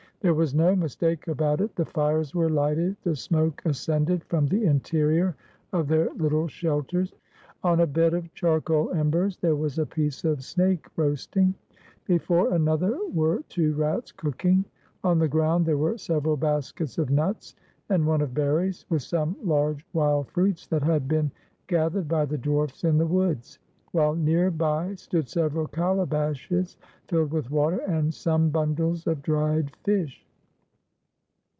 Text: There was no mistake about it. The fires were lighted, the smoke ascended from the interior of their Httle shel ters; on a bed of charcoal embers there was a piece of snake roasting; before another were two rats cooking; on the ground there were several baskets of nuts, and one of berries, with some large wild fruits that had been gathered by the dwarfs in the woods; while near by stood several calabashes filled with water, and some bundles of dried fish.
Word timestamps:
There 0.21 0.35
was 0.35 0.53
no 0.53 0.75
mistake 0.75 1.27
about 1.29 1.61
it. 1.61 1.75
The 1.75 1.83
fires 1.85 2.35
were 2.35 2.47
lighted, 2.47 2.95
the 3.01 3.15
smoke 3.15 3.63
ascended 3.65 4.23
from 4.25 4.45
the 4.45 4.65
interior 4.65 5.35
of 5.73 5.87
their 5.87 6.09
Httle 6.11 6.47
shel 6.47 6.83
ters; 6.83 7.15
on 7.63 7.79
a 7.79 7.87
bed 7.87 8.13
of 8.13 8.31
charcoal 8.35 8.91
embers 8.91 9.37
there 9.37 9.55
was 9.55 9.79
a 9.79 9.85
piece 9.87 10.23
of 10.23 10.43
snake 10.43 10.85
roasting; 10.95 11.55
before 12.05 12.53
another 12.53 12.99
were 13.11 13.41
two 13.49 13.73
rats 13.73 14.11
cooking; 14.11 14.63
on 15.03 15.17
the 15.17 15.27
ground 15.27 15.65
there 15.65 15.79
were 15.79 15.97
several 15.97 16.37
baskets 16.37 16.99
of 16.99 17.09
nuts, 17.09 17.55
and 17.89 18.05
one 18.05 18.21
of 18.21 18.35
berries, 18.35 18.85
with 18.89 19.01
some 19.01 19.35
large 19.43 19.83
wild 19.91 20.27
fruits 20.27 20.67
that 20.67 20.83
had 20.83 21.07
been 21.07 21.31
gathered 21.65 22.07
by 22.07 22.25
the 22.25 22.37
dwarfs 22.37 22.83
in 22.83 22.99
the 22.99 23.07
woods; 23.07 23.57
while 23.93 24.15
near 24.15 24.49
by 24.49 24.95
stood 24.95 25.27
several 25.27 25.67
calabashes 25.67 26.77
filled 27.09 27.29
with 27.29 27.51
water, 27.51 27.79
and 27.79 28.13
some 28.13 28.47
bundles 28.49 29.05
of 29.05 29.21
dried 29.21 29.69
fish. 29.83 30.25